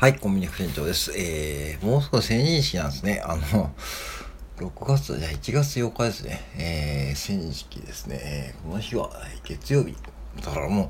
[0.00, 1.10] はい、コンビニ副店長です。
[1.16, 3.20] えー、もう少し成人式なんですね。
[3.26, 3.72] あの、
[4.58, 6.40] 6月、じゃあ1月8日ですね。
[6.56, 8.20] えー、成人式ですね。
[8.22, 9.10] えー、この日は
[9.42, 9.96] 月曜日。
[10.40, 10.88] だからもう、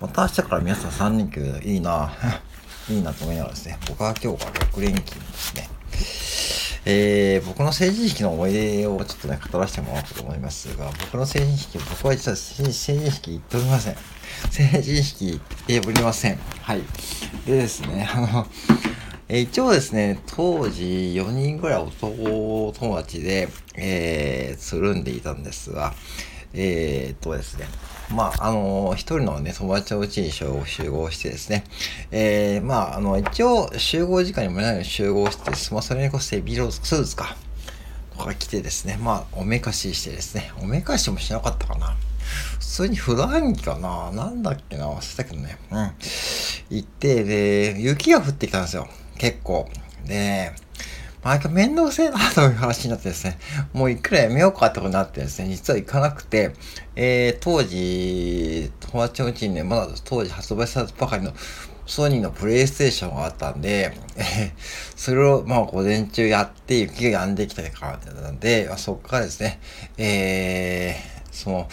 [0.00, 2.10] また明日から皆さん3連休いいな
[2.88, 3.78] いいなと思いながらですね。
[3.88, 5.68] 僕は今日から6連休ですね。
[6.86, 12.72] えー、僕の成人式の思い出をちょっとね、語らせてもらおうと思いますが、僕の成人式、僕は実は成人
[13.10, 13.96] 式行っておりません。
[14.50, 16.38] 成人式行っておりません。
[16.62, 16.82] はい。
[17.46, 18.46] でですね、あの、
[19.28, 20.84] えー、一応ですね、当時
[21.16, 25.94] 4人ぐらい男友達で、えー、つるんでいたんですが、
[26.54, 27.66] えー、っとですね、
[28.14, 31.64] まあ、あのー、一人のね、友達のうちに集合してですね、
[32.10, 37.36] えー、まあ、あの、一応、集合時間にもないように集合して、まあ、それにこそビロスーツか、
[38.16, 41.96] とか来てですね、まあ、おめかししてですね、おめかしもしなかったかな。
[42.66, 45.56] 普通に普段着かななんだっけな忘れたけどね。
[45.70, 45.78] うん。
[46.68, 48.88] 行って、で、雪が降ってきたんですよ。
[49.16, 49.68] 結構。
[50.04, 50.52] で、
[51.22, 53.38] 毎回めんどくせえなという話になってですね、
[53.72, 56.52] もういくらやめようかってことになってですね、実は行かなくて、
[56.96, 61.32] えー、当時、友達のうちにね、まだ当時発売されたばかりの
[61.86, 64.52] ソニーのプレイステーションがあったんで、えー、
[64.96, 69.60] それをまあ午前中やって雪が止んできたからなんで、まあ、そこからですね、
[69.96, 71.68] えー、その、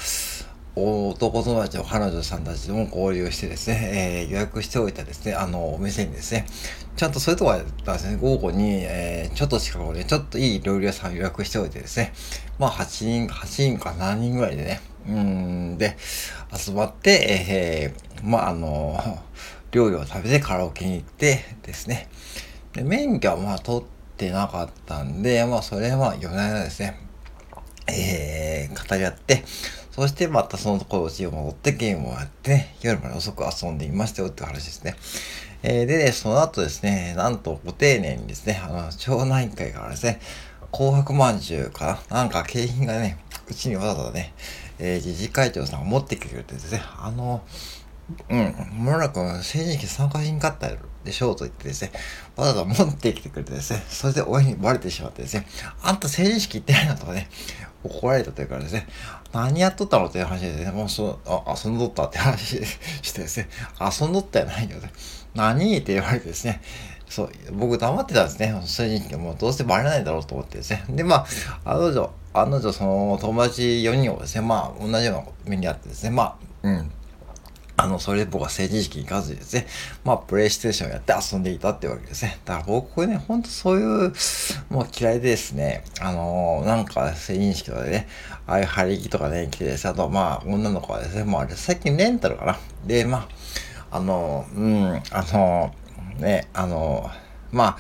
[0.76, 6.48] 男友達の彼女さんたちとも交流してですね、えー、予約しておいたですね、あの、お店にですね、
[6.96, 12.12] ちゃんとそういうとこはですね、午後に、えー、ちょっと近くで、ちょっといい料理屋さん予約しておいてですね、
[12.58, 15.96] まあ、8人、8人か何人ぐらいでね、うん、で、
[16.52, 19.00] 集まって、えー、まあ、あの、
[19.72, 22.10] 料理を食べてカラオケに行ってですね、
[22.74, 23.84] で、免許はまあ、取っ
[24.18, 27.00] てなかったんで、まあ、それは夜な夜ですね、
[27.88, 29.44] えー、語り合って、
[29.96, 34.96] そしてまたそのところ家を戻ってゲームをやって、夜まで遅く遊んでいましたよって話ですね。
[35.62, 40.20] えー、で、ね、その後ですね、なんとご丁寧にですね、あの、町内会からですね、
[40.72, 44.34] 紅白まんじゅうかななんか景品がね、うちにわざわざね、
[44.80, 47.44] えー、自治会長さんが持ってきてくれてですね、あの、
[48.30, 50.72] うん、もなく成人式参加しんかった
[51.04, 51.92] でしょうと言ってですね、
[52.36, 55.48] わざわざ持ってきてくれてですね、それで親にバレてしまってですね、
[55.82, 57.30] あんた成人式行ってないなとかね、
[57.84, 58.88] 怒られたというからですね、
[59.34, 62.64] 何やっとったのっていう話でね、もうそ、あ、遊んどったって話
[63.02, 63.50] してですね、
[63.80, 64.92] 遊んどったやないよね。
[65.36, 66.62] 何って言われてですね、
[67.10, 68.60] そう、僕黙ってたんですね。
[68.66, 70.84] 成人式もうどうせバレないだろうと思ってですね。
[70.90, 71.26] で、まあ、
[71.66, 76.92] あの女、あの女、その友達4人をですね、まあ、同じような目にあってですね、まあ、うん。
[77.84, 79.68] あの、それで僕は成人式に行かずにですね、
[80.06, 82.40] まあ、プレイステーションやって遊んでいたっていうわけですね。
[82.46, 84.14] だから僕ね、ほんとそういう、
[84.70, 88.08] もう嫌いでですね、あのー、なんか成人式とかでね、
[88.48, 92.58] ああいう張り着とかね、着てですあと、まあ、女の子はですね、もうあれ、最近レンタルかな。
[92.88, 93.28] で、ま
[93.92, 97.12] あ、あのー、うん、あのー、ね、あの
[97.52, 97.78] まあ、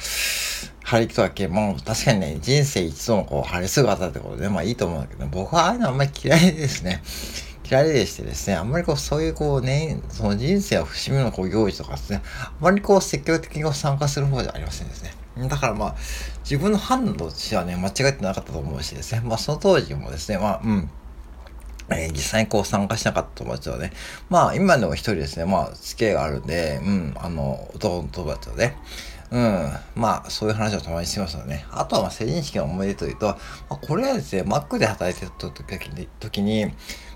[0.83, 7.01] 張り着とかけ、もう確かにね、人生一度のこう、晴れ姿ってことで、まあいいと思うんだけど、僕はああいうのあんまり嫌いですね。
[7.69, 15.13] 嫌いでしてですね、あんまりこう、そういうこうね、その人生を節目のこう行事とかですね、あんまりこう、積極的に参加する方じゃありませんですね。
[15.49, 15.95] だからまあ、
[16.43, 20.89] 自分の判断としてはね、間違えてなかったと思うしですね、まあその当時もですね、まあ、うん。
[21.89, 23.91] えー、実際にこう参加しなかった友達はね、
[24.29, 28.77] まあ今でも一人ですね、まあ付き合いがあるんで、うん、あの、男の友達とね、
[29.33, 29.73] うん。
[29.95, 31.65] まあ、そういう話をたまにしてますよね。
[31.71, 33.37] あとは、まあ、成人式の思い出というと、ま
[33.69, 35.49] あ、これはですね、マックで働いてた、
[36.19, 36.71] 時に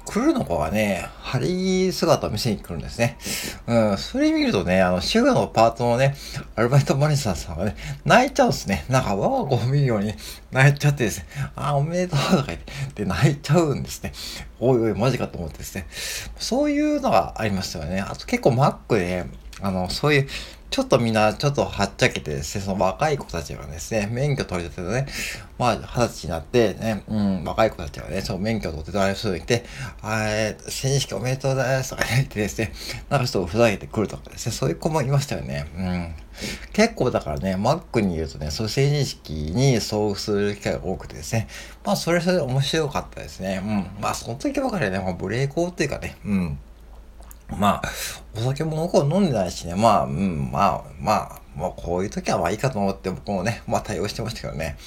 [0.08, 3.18] 来るの子がね、張り姿を見せに来るんですね。
[3.68, 6.16] うん、それ見るとね、あの、主婦のパートのね、
[6.56, 7.76] アルバイトマネージャーさんがね、
[8.06, 8.86] 泣いちゃうんですね。
[8.88, 10.14] なんか、我が子を見るように
[10.52, 11.26] 泣いちゃってですね、
[11.58, 14.14] あ、おめでとうとか言って、で、泣いちゃうんですね。
[14.62, 15.88] おいおい、マジかと思ってですね。
[16.38, 18.00] そういうのがありますよね。
[18.00, 19.26] あと結構マックで、
[19.60, 20.28] あの、そういう
[20.70, 25.08] ちょっとみんな、ちょっとはっちゃけてですね、その若い子たちがですね、免許取り立てでね、
[25.58, 29.64] まあ、二十歳になってね、うん、若い子たちがね、その免許取ってたりするに来て、
[30.04, 32.74] えー、成人式おめでとうですとか言ってですね、
[33.10, 35.68] なんかちょっとふざけてくるとかですね、そういう子もいましたよね。
[35.78, 36.16] うん。
[36.74, 41.48] 結構だからね、マックにいるとね、そういう成人式に遭遇する機会が多くてですね、
[41.86, 43.62] まあ、それそれで面白かったですね。
[43.64, 44.02] うん。
[44.02, 46.60] まあ、その時ばかりはね、まあ、ブレーコーっていうかね、うん。
[47.50, 47.90] まあ、
[48.36, 54.78] お酒も僕は飲んでないしね、まあ、うん、まあ、まあ、まあ、こういう時はまあいいかと思って僕もね、まあ対応してましたけどね。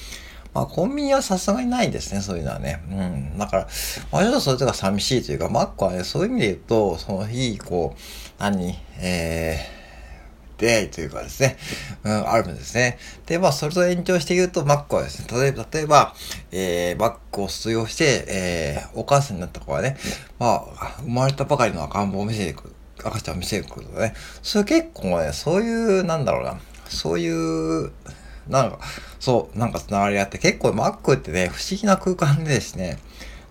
[0.53, 2.83] まあ、コンビニはさすがにないですね、そういうのはね。
[2.89, 3.37] うん。
[3.37, 3.67] だから、
[4.11, 7.99] まあ、ちょっとそれとか寂しいというか、マックはね、そういう意味で言うと、その日、こう、
[8.41, 9.80] 何、えー、
[10.61, 11.57] 出会いというかですね、
[12.03, 12.99] うん、あるんですね。
[13.25, 16.15] で、まあ、それと延長して言うと、マックはですね、例えば、例えば、
[16.51, 19.97] えー、マックを卒業して、えー、お母さんになった子はね、
[20.37, 22.73] まあ、生まれたばかりの赤ん坊を見せていく。
[23.03, 24.13] 赤ちゃんを見せていくるとね、
[24.43, 27.91] それ結構ね、そういう、なんだろうな、そういう、
[28.47, 28.79] なんか、
[29.19, 32.99] そう、なんか繋がりあって、結構マックってね、不思議な空間でですね、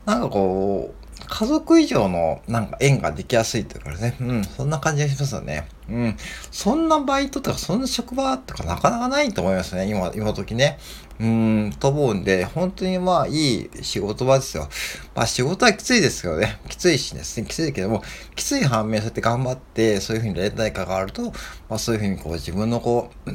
[0.06, 5.69] なんかこう、家族以上のなんか縁ができやすいというかね、うん、そんな感じがしますよね。
[5.88, 6.17] うん。
[6.50, 10.78] そんなバイトとか、そんな職場とかなかなかないと思いますね、今、今時ね。
[11.19, 14.69] うん、と思うんで、本当にまあいい仕事場ですよ。
[15.14, 16.58] まあ仕事はきついですけどね。
[16.69, 17.46] きついしですね。
[17.46, 18.02] きついけども、
[18.34, 21.25] きつい反面そうやって頑張って、そういうふうに連帯感があると、
[21.69, 23.31] まあそういうふうにこう自分のこう、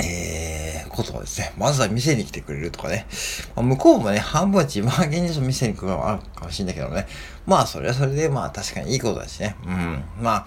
[0.00, 3.06] えー、ことをですね、まずは店に来てくれるとかね。
[3.56, 7.06] まあ、向こうもね、半分は自慢げに店に来るのもあるかもしれないけどね。
[7.46, 9.56] まあ、それはそれで、まあ、確かにいいことだしね。
[9.66, 10.04] うん。
[10.20, 10.46] まあ、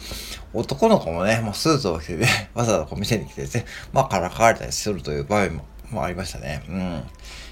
[0.53, 6.63] 男の子もね、もうスーツを着てね、 わざわざこう店に来てですね、まあ、からかわれたりするという場合も、もありましたね。
[6.69, 7.03] うん。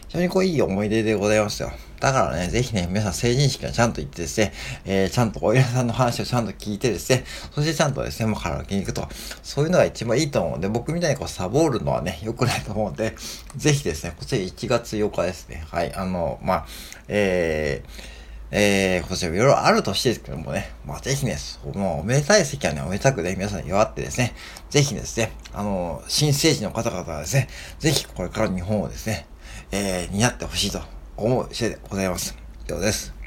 [0.09, 1.71] 非常にこういい思い出でございますよ。
[1.99, 4.53] だからね、ぜひね、皆さん成人式はちゃんと行ってですね、
[4.85, 9.07] えー、ちゃんとお偉さんの話をちゃんと聞いてですね、そしてちゃんとですね、もうカラオケに行くと、
[9.43, 13.15] そういうのが一番いいと思うんで、僕みたいにこうサボるのはね、良くないと思うんで、
[13.55, 16.65] ぜひですね、こちら1月8日ですね、はい、あの、まあ、
[17.07, 18.18] えー、
[18.51, 24.33] えー、こちらいろいろあるとしてですけどもね、まあぜひね、そのおめでたい席はね、おめでたくね、皆さん祝ってですね、
[24.69, 27.47] ぜひですね、あの、新生児の方々はですね、
[27.79, 29.27] ぜひこれから日本をですね、
[29.71, 30.81] えー、担ってほしいと
[31.15, 32.35] 思う次第でございます。
[32.65, 33.18] 以上です。